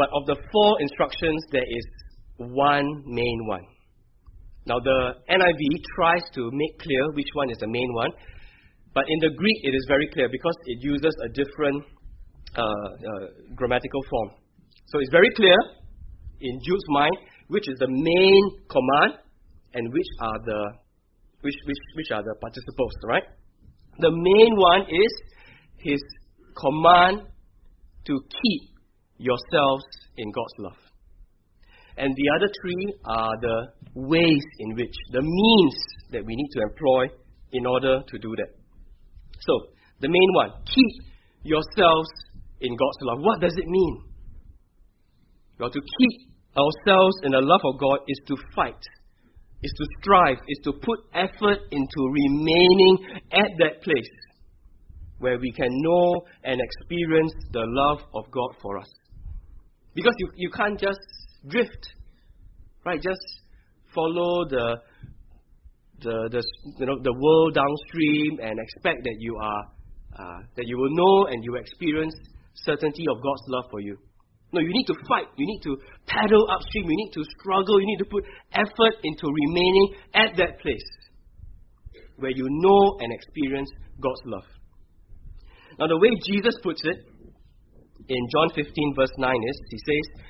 [0.00, 1.86] But of the four instructions, there is
[2.38, 3.66] one main one.
[4.66, 5.62] Now, the NIV
[5.96, 8.10] tries to make clear which one is the main one,
[8.94, 11.84] but in the Greek, it is very clear because it uses a different
[12.56, 14.30] uh, uh, grammatical form.
[14.86, 15.56] So it's very clear
[16.40, 17.16] in Jude's mind
[17.48, 19.22] which is the main command
[19.74, 20.60] and which are the
[21.42, 23.22] which, which, which are the participles, right?
[23.98, 25.12] The main one is
[25.78, 26.00] his
[26.56, 27.22] command
[28.06, 28.62] to keep
[29.16, 29.84] yourselves
[30.16, 30.80] in God's love.
[31.96, 33.56] And the other three are the
[33.94, 35.74] ways in which, the means
[36.12, 37.06] that we need to employ
[37.52, 38.54] in order to do that.
[39.40, 42.08] So, the main one, keep yourselves
[42.60, 43.18] in God's love.
[43.20, 44.04] What does it mean?
[45.58, 48.80] Well, to keep ourselves in the love of God is to fight,
[49.62, 52.98] is to strive, is to put effort into remaining
[53.32, 54.08] at that place
[55.18, 58.88] where we can know and experience the love of God for us.
[59.94, 61.00] Because you, you can't just
[61.46, 61.94] drift,
[62.86, 63.00] right?
[63.02, 63.20] Just
[63.94, 64.76] follow the,
[66.00, 66.42] the, the,
[66.78, 69.64] you know, the world downstream and expect that you are,
[70.18, 72.14] uh, that you will know and you will experience
[72.54, 73.96] certainty of God's love for you.
[74.52, 75.26] No, you need to fight.
[75.36, 75.76] You need to
[76.06, 76.90] paddle upstream.
[76.90, 77.80] You need to struggle.
[77.80, 80.90] You need to put effort into remaining at that place
[82.16, 84.44] where you know and experience God's love.
[85.78, 86.98] Now, the way Jesus puts it
[88.08, 90.24] in John 15, verse 9 is He says,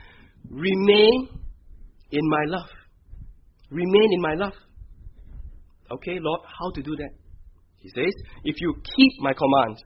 [0.50, 1.28] Remain
[2.12, 2.68] in my love.
[3.70, 4.52] Remain in my love.
[5.90, 7.10] Okay, Lord, how to do that?
[7.78, 8.12] He says,
[8.44, 9.82] If you keep my commands,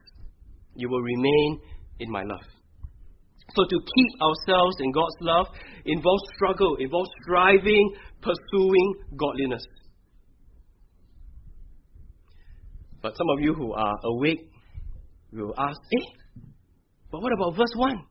[0.75, 1.61] you will remain
[2.01, 2.43] in my love.
[3.55, 5.47] So to keep ourselves in God's love
[5.85, 9.65] involves struggle, involves striving, pursuing godliness.
[13.03, 14.51] But some of you who are awake
[15.33, 16.07] will ask, eh,
[17.13, 18.03] but what about verse 1?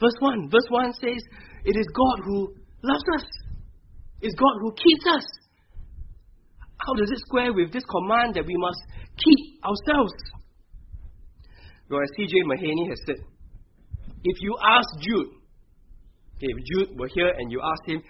[0.00, 0.50] Verse 1.
[0.50, 1.22] Verse 1 says,
[1.64, 3.24] It is God who loves us.
[4.20, 5.24] It's God who keeps us.
[6.78, 8.78] How does it square with this command that we must
[9.16, 10.12] keep ourselves?
[11.88, 12.34] Well, as C.J.
[12.46, 13.16] Mahaney has said,
[14.24, 15.28] if you ask Jude,
[16.36, 18.02] okay, if Jude were here and you ask him,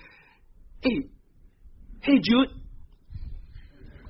[0.81, 1.03] hey,
[2.03, 2.49] hey Jude,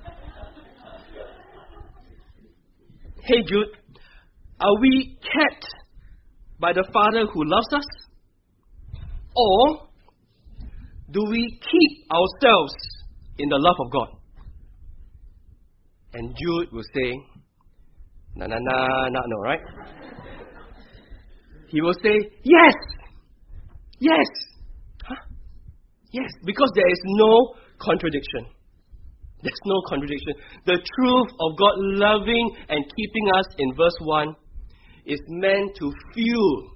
[3.23, 3.75] hey Jude,
[4.59, 5.65] are we kept
[6.59, 7.85] by the Father who loves us?
[9.35, 9.84] Or
[11.11, 12.73] do we keep ourselves
[13.37, 14.07] in the love of God?
[16.13, 17.11] And Jude will say,
[18.35, 19.59] na na na na no, right?
[21.67, 22.75] He will say, Yes!
[23.99, 24.27] Yes!
[25.03, 25.15] Huh?
[26.11, 28.47] Yes, because there is no contradiction.
[29.43, 30.33] There's no contradiction.
[30.65, 34.35] The truth of God loving and keeping us in verse 1
[35.05, 36.71] is meant to fuel,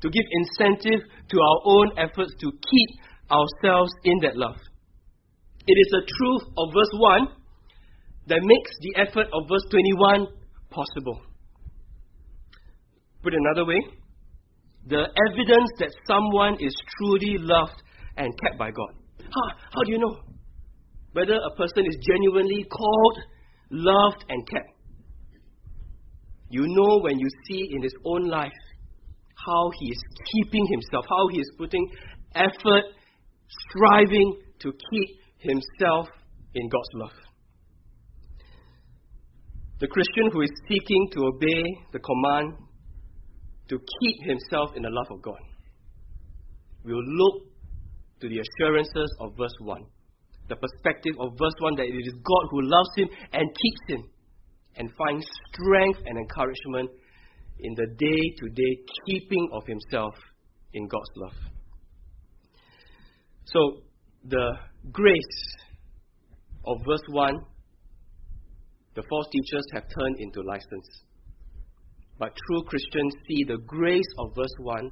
[0.00, 2.90] to give incentive to our own efforts to keep
[3.32, 4.56] ourselves in that love.
[5.66, 7.28] It is the truth of verse 1
[8.26, 10.26] that makes the effort of verse 21
[10.70, 11.20] possible.
[13.22, 13.80] Put another way,
[14.86, 17.82] the evidence that someone is truly loved
[18.16, 18.92] and kept by God.
[19.20, 20.16] How, how do you know
[21.12, 23.18] whether a person is genuinely called,
[23.70, 24.68] loved, and kept?
[26.50, 28.52] You know when you see in his own life
[29.46, 29.98] how he is
[30.32, 31.88] keeping himself, how he is putting
[32.34, 32.84] effort,
[33.68, 36.08] striving to keep himself
[36.54, 37.16] in God's love.
[39.80, 42.54] The Christian who is seeking to obey the command
[43.68, 45.40] to keep himself in the love of God.
[46.84, 47.44] Will look
[48.20, 49.84] to the assurances of verse 1,
[50.48, 54.10] the perspective of verse 1 that it is God who loves him and keeps him,
[54.76, 56.90] and finds strength and encouragement
[57.58, 58.72] in the day to day
[59.06, 60.14] keeping of himself
[60.74, 61.51] in God's love.
[63.44, 63.82] So,
[64.24, 64.52] the
[64.92, 65.56] grace
[66.64, 67.34] of verse 1,
[68.94, 71.02] the false teachers have turned into license.
[72.18, 74.90] But true Christians see the grace of verse 1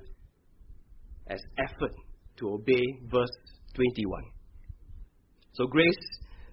[1.29, 1.95] as effort
[2.39, 3.31] to obey verse
[3.75, 4.23] 21.
[5.53, 5.99] So grace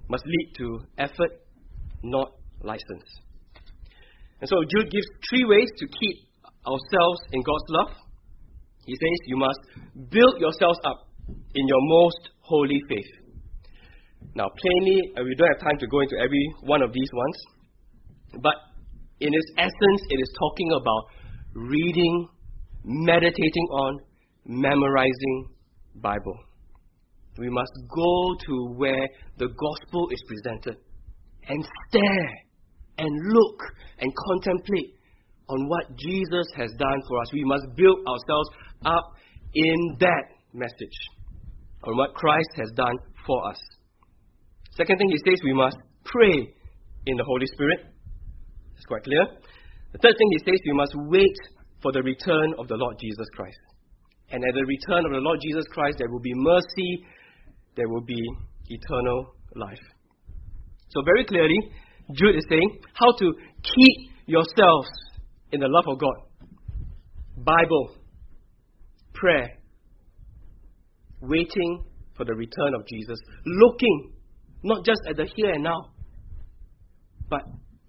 [0.10, 1.32] must lead to effort,
[2.04, 3.08] not license.
[4.40, 6.18] And so Jude gives three ways to keep
[6.66, 7.98] ourselves in God's love.
[8.86, 9.60] He says you must
[10.10, 13.12] build yourselves up in your most holy faith.
[14.36, 17.38] Now, plainly, we don't have time to go into every one of these ones,
[18.42, 18.54] but
[19.20, 21.04] in its essence, it is talking about
[21.54, 22.28] reading,
[22.84, 24.00] meditating on,
[24.46, 25.50] memorizing
[25.96, 26.38] Bible.
[27.38, 29.08] We must go to where
[29.38, 30.78] the gospel is presented
[31.48, 32.30] and stare
[32.98, 33.60] and look
[34.00, 34.96] and contemplate
[35.50, 37.32] on what Jesus has done for us.
[37.34, 38.50] We must build ourselves
[38.86, 39.14] up
[39.54, 40.24] in that
[40.54, 40.98] message
[41.84, 43.60] on what Christ has done for us.
[44.72, 46.54] Second thing he says, we must pray
[47.06, 47.80] in the Holy Spirit.
[48.76, 49.26] It's quite clear.
[49.94, 51.38] The third thing he says, we must wait
[51.82, 53.58] for the return of the Lord Jesus Christ.
[54.30, 57.06] And at the return of the Lord Jesus Christ, there will be mercy,
[57.76, 58.22] there will be
[58.68, 59.80] eternal life.
[60.90, 61.58] So, very clearly,
[62.12, 64.90] Jude is saying how to keep yourselves
[65.52, 66.16] in the love of God.
[67.38, 67.96] Bible,
[69.14, 69.57] prayer,
[71.22, 71.84] waiting
[72.16, 74.12] for the return of Jesus, looking
[74.64, 75.92] not just at the here and now,
[77.30, 77.42] but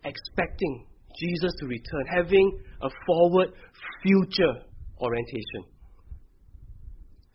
[0.04, 0.86] expecting
[1.18, 3.48] Jesus to return, having a forward
[4.02, 4.62] future
[5.00, 5.64] orientation.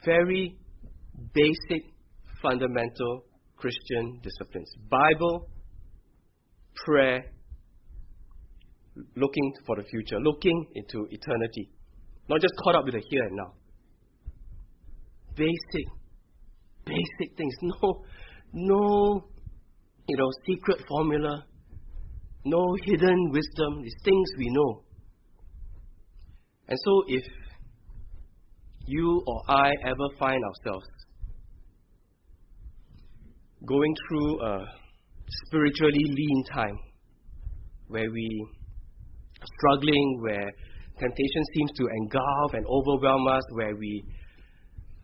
[0.06, 0.58] Very
[1.34, 1.84] basic,
[2.42, 3.26] fundamental
[3.58, 5.48] Christian disciplines Bible,
[6.86, 7.26] prayer,
[9.16, 11.70] looking for the future, looking into eternity.
[12.30, 13.54] Not just caught up with the here and now.
[15.36, 15.88] Basic,
[16.86, 17.54] basic things.
[17.64, 18.04] No,
[18.54, 19.26] no,
[20.08, 21.46] you know, secret formula.
[22.46, 23.82] No hidden wisdom.
[23.82, 24.84] These things we know.
[26.68, 27.24] And so if
[28.86, 30.86] you or I ever find ourselves
[33.66, 34.66] going through a
[35.48, 36.78] spiritually lean time
[37.88, 38.48] where we
[39.42, 40.52] are struggling, where
[41.00, 44.04] temptation seems to engulf and overwhelm us, where we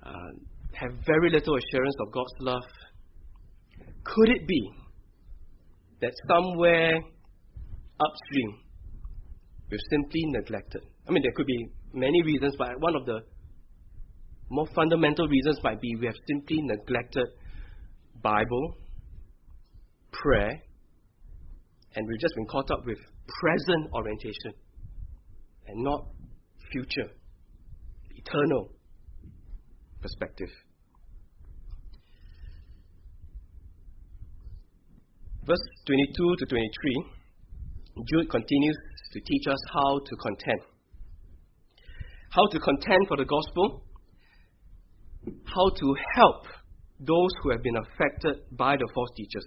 [0.04, 0.32] uh,
[0.74, 2.64] have very little assurance of God's love,
[4.04, 4.72] could it be
[6.02, 8.60] that somewhere upstream
[9.70, 10.82] we've simply neglected?
[11.08, 13.20] I mean, there could be many reasons, but one of the
[14.50, 17.28] more fundamental reasons might be we have simply neglected
[18.22, 18.78] Bible,
[20.12, 20.62] prayer,
[21.96, 22.98] and we've just been caught up with
[23.42, 24.54] present orientation
[25.68, 26.08] and not
[26.72, 27.12] future,
[28.16, 28.72] eternal
[30.02, 30.50] perspective.
[35.46, 37.06] Verse 22 to 23,
[38.06, 38.78] Jude continues
[39.14, 40.62] to teach us how to contend.
[42.30, 43.84] How to contend for the gospel,
[45.46, 46.46] how to help
[47.00, 49.46] those who have been affected by the false teachers.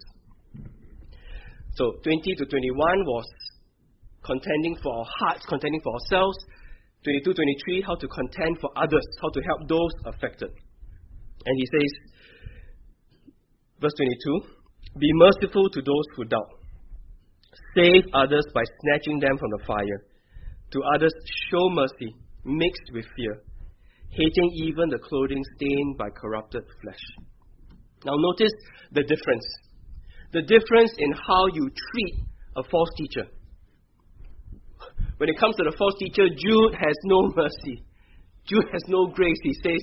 [1.74, 3.24] So 20 to 21 was
[4.24, 6.36] contending for our hearts, contending for ourselves.
[7.04, 10.50] 22, 23, how to contend for others, how to help those affected.
[11.44, 11.90] And he says,
[13.80, 16.50] verse 22, be merciful to those who doubt.
[17.74, 19.98] Save others by snatching them from the fire.
[20.72, 21.12] To others,
[21.50, 23.42] show mercy, mixed with fear,
[24.10, 27.04] hating even the clothing stained by corrupted flesh.
[28.04, 28.52] Now, notice
[28.92, 29.46] the difference.
[30.32, 32.14] The difference in how you treat
[32.56, 33.28] a false teacher.
[35.22, 37.86] When it comes to the false teacher, Jude has no mercy.
[38.44, 39.38] Jude has no grace.
[39.44, 39.78] He says,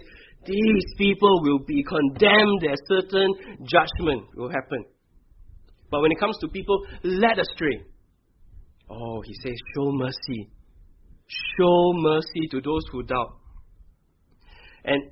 [0.45, 3.31] These people will be condemned, a certain
[3.63, 4.83] judgment will happen.
[5.89, 7.85] But when it comes to people led astray,
[8.89, 10.51] oh, he says, show mercy.
[11.55, 13.37] Show mercy to those who doubt.
[14.83, 15.03] And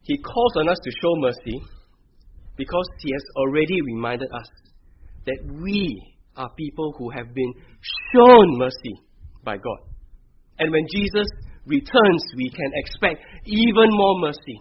[0.00, 1.60] he calls on us to show mercy
[2.56, 4.48] because he has already reminded us
[5.26, 6.10] that we
[6.40, 7.52] are people who have been
[8.12, 8.94] shown mercy
[9.44, 9.80] by God.
[10.58, 11.26] And when Jesus
[11.66, 14.58] returns, we can expect even more mercy.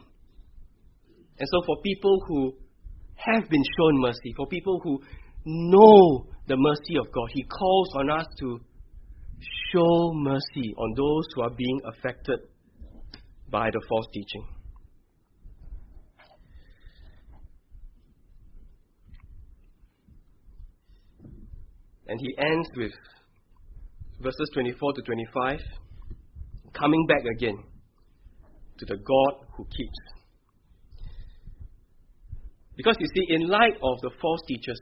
[1.39, 2.53] And so, for people who
[3.15, 4.99] have been shown mercy, for people who
[5.45, 7.30] know the mercy of God.
[7.32, 8.59] He calls on us to
[9.71, 12.39] show mercy on those who are being affected
[13.49, 14.45] by the false teaching.
[22.10, 22.91] And he ends with
[24.20, 25.60] verses 24 to 25,
[26.74, 27.55] coming back again
[28.80, 29.99] to the God who keeps.
[32.76, 34.80] Because you see, in light of the false teachers,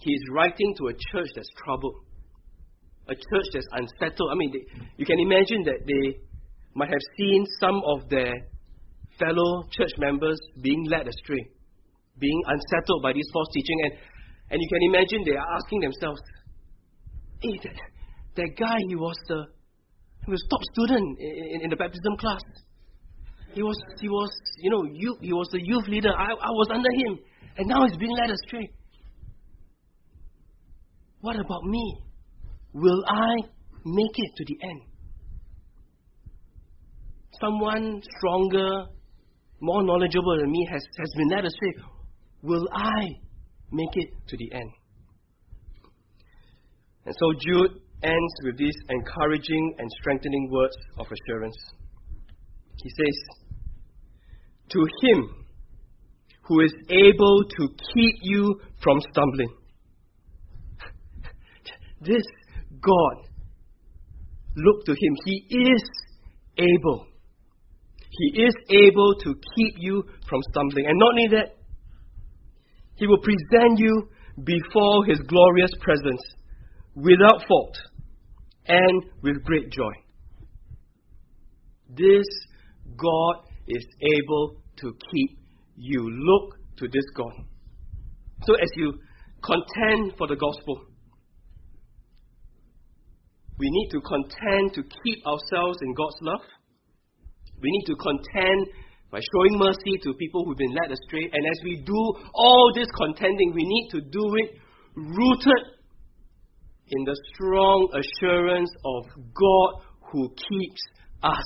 [0.00, 1.94] he is writing to a church that's troubled,
[3.08, 4.30] a church that's unsettled.
[4.32, 6.18] I mean, they, you can imagine that they
[6.74, 8.32] might have seen some of their
[9.16, 11.46] fellow church members being led astray,
[12.18, 13.92] being unsettled by this false teaching, and,
[14.50, 16.20] and you can imagine they are asking themselves,
[17.40, 17.76] "Hey, that,
[18.36, 19.46] that guy, he was the
[20.24, 22.42] he was top student in, in, the baptism class."
[23.54, 24.30] He was, he was,
[24.60, 26.10] you know, youth, he was the youth leader.
[26.10, 27.18] I, I was under him.
[27.56, 28.70] And now he's being led astray.
[31.20, 32.02] What about me?
[32.74, 33.34] Will I
[33.84, 34.80] make it to the end?
[37.40, 38.86] Someone stronger,
[39.60, 41.74] more knowledgeable than me has, has been led astray.
[42.42, 43.08] Will I
[43.72, 44.70] make it to the end?
[47.06, 51.56] And so Jude ends with these encouraging and strengthening words of assurance.
[52.82, 53.46] He says,
[54.70, 55.46] To him
[56.42, 59.52] who is able to keep you from stumbling.
[62.00, 62.22] This
[62.80, 63.16] God,
[64.56, 65.16] look to him.
[65.24, 65.82] He is
[66.56, 67.06] able.
[68.10, 70.86] He is able to keep you from stumbling.
[70.86, 71.57] And not only that,
[72.98, 74.08] He will present you
[74.44, 76.22] before His glorious presence
[76.94, 77.76] without fault
[78.66, 79.92] and with great joy.
[81.88, 82.26] This
[82.96, 83.36] God
[83.68, 83.84] is
[84.18, 85.38] able to keep
[85.76, 86.10] you.
[86.10, 87.32] Look to this God.
[88.44, 88.94] So as you
[89.42, 90.84] contend for the gospel,
[93.58, 96.40] we need to contend to keep ourselves in God's love.
[97.60, 98.66] We need to contend
[99.10, 101.24] by showing mercy to people who've been led astray.
[101.32, 102.00] And as we do
[102.34, 104.58] all this contending, we need to do it
[104.94, 105.64] rooted
[106.90, 109.04] in the strong assurance of
[109.34, 110.82] God who keeps
[111.22, 111.44] us.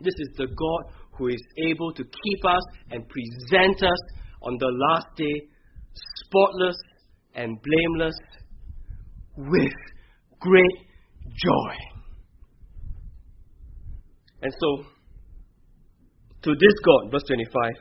[0.00, 3.98] This is the God who is able to keep us and present us
[4.42, 5.48] on the last day
[6.26, 6.76] spotless
[7.34, 8.14] and blameless
[9.36, 9.72] with
[10.40, 10.78] great
[11.28, 11.74] joy.
[14.42, 14.84] And so,
[16.42, 17.72] to this God, verse 25,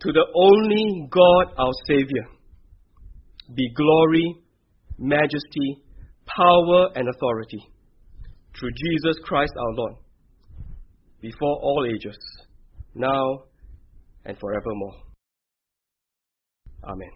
[0.00, 2.26] to the only God our Savior,
[3.54, 4.36] be glory,
[4.98, 5.82] majesty,
[6.26, 7.60] power, and authority
[8.58, 9.94] through Jesus Christ our Lord,
[11.20, 12.18] before all ages,
[12.94, 13.44] now
[14.24, 14.94] and forevermore.
[16.84, 17.10] Amen.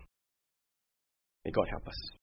[1.45, 2.22] May God help us.